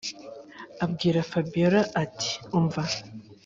[0.83, 2.83] abwira fabiora ati”umva